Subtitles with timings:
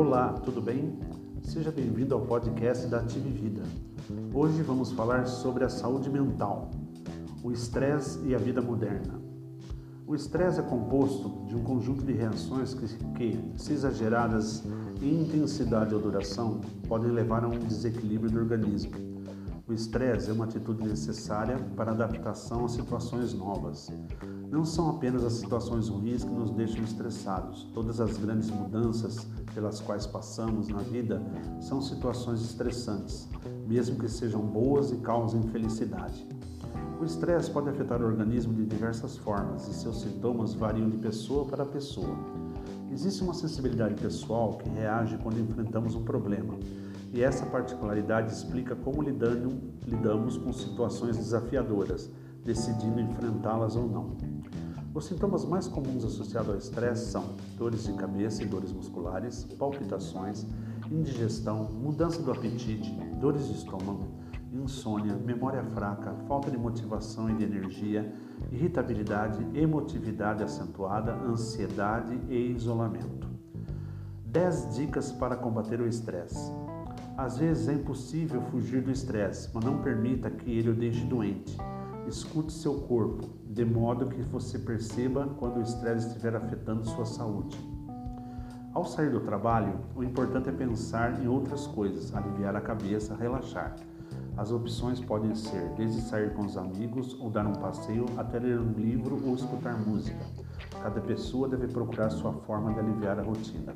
[0.00, 0.98] Olá, tudo bem?
[1.42, 3.60] Seja bem-vindo ao podcast da Ative Vida.
[4.32, 6.70] Hoje vamos falar sobre a saúde mental,
[7.44, 9.20] o estresse e a vida moderna.
[10.06, 14.64] O estresse é composto de um conjunto de reações que, que, se exageradas
[15.02, 19.09] em intensidade ou duração, podem levar a um desequilíbrio do organismo.
[19.70, 23.88] O estresse é uma atitude necessária para adaptação a situações novas.
[24.50, 27.70] Não são apenas as situações ruins que nos deixam estressados.
[27.72, 31.22] Todas as grandes mudanças pelas quais passamos na vida
[31.60, 33.28] são situações estressantes,
[33.68, 36.26] mesmo que sejam boas e causem felicidade.
[37.00, 41.46] O estresse pode afetar o organismo de diversas formas e seus sintomas variam de pessoa
[41.46, 42.18] para pessoa.
[42.90, 46.58] Existe uma sensibilidade pessoal que reage quando enfrentamos um problema,
[47.12, 52.10] e essa particularidade explica como lidamos com situações desafiadoras,
[52.44, 54.16] decidindo enfrentá-las ou não.
[54.92, 60.44] Os sintomas mais comuns associados ao estresse são dores de cabeça e dores musculares, palpitações,
[60.90, 64.08] indigestão, mudança do apetite, dores de estômago,
[64.52, 68.12] insônia, memória fraca, falta de motivação e de energia,
[68.50, 73.28] irritabilidade, emotividade acentuada, ansiedade e isolamento.
[74.26, 76.52] 10 dicas para combater o estresse.
[77.20, 81.54] Às vezes é impossível fugir do estresse, mas não permita que ele o deixe doente.
[82.08, 87.58] Escute seu corpo, de modo que você perceba quando o estresse estiver afetando sua saúde.
[88.72, 93.76] Ao sair do trabalho, o importante é pensar em outras coisas, aliviar a cabeça, relaxar.
[94.34, 98.58] As opções podem ser desde sair com os amigos ou dar um passeio até ler
[98.58, 100.24] um livro ou escutar música.
[100.82, 103.74] Cada pessoa deve procurar sua forma de aliviar a rotina.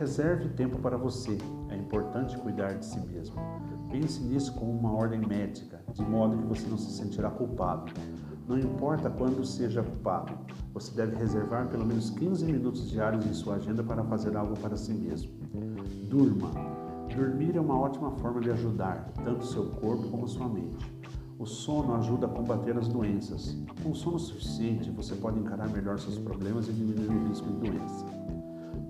[0.00, 1.36] Reserve tempo para você.
[1.68, 3.36] É importante cuidar de si mesmo.
[3.90, 7.92] Pense nisso como uma ordem médica, de modo que você não se sentirá culpado.
[8.48, 10.32] Não importa quando seja culpado,
[10.72, 14.74] você deve reservar pelo menos 15 minutos diários em sua agenda para fazer algo para
[14.74, 15.32] si mesmo.
[16.08, 16.50] Durma.
[17.14, 20.90] Dormir é uma ótima forma de ajudar tanto seu corpo como sua mente.
[21.38, 23.54] O sono ajuda a combater as doenças.
[23.82, 28.06] Com sono suficiente, você pode encarar melhor seus problemas e diminuir o risco de doença.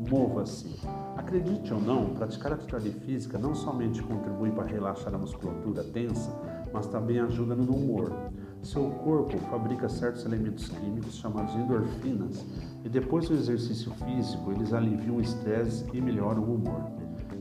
[0.09, 0.81] Mova-se.
[1.17, 6.35] Acredite ou não, praticar atividade física não somente contribui para relaxar a musculatura tensa,
[6.73, 8.11] mas também ajuda no humor.
[8.63, 12.45] Seu corpo fabrica certos elementos químicos chamados endorfinas
[12.83, 16.91] e depois do exercício físico eles aliviam o estresse e melhoram o humor.